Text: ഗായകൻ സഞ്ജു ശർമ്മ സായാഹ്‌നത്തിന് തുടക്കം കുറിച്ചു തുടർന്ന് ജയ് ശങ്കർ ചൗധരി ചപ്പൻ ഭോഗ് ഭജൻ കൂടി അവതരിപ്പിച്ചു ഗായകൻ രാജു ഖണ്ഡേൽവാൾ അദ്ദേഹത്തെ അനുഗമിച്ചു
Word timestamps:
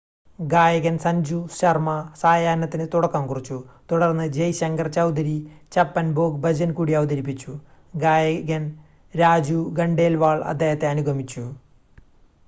ഗായകൻ 0.39 0.95
സഞ്ജു 0.99 1.39
ശർമ്മ 1.57 1.89
സായാഹ്‌നത്തിന് 2.15 2.85
തുടക്കം 2.93 3.23
കുറിച്ചു 3.27 3.57
തുടർന്ന് 3.91 4.25
ജയ് 4.31 4.57
ശങ്കർ 4.61 4.87
ചൗധരി 4.95 5.35
ചപ്പൻ 5.71 6.09
ഭോഗ് 6.13 6.41
ഭജൻ 6.43 6.71
കൂടി 6.73 6.95
അവതരിപ്പിച്ചു 6.95 7.53
ഗായകൻ 7.99 8.65
രാജു 9.13 9.59
ഖണ്ഡേൽവാൾ 9.79 10.39
അദ്ദേഹത്തെ 10.53 10.89
അനുഗമിച്ചു 10.89 11.45